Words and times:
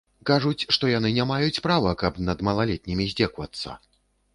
Кажуць, 0.29 0.65
што 0.77 0.89
яны 0.93 1.11
не 1.19 1.27
маюць 1.33 1.61
права, 1.67 1.95
каб 2.03 2.21
над 2.31 2.37
малалетнімі 2.51 3.11
здзекавацца. 3.15 3.83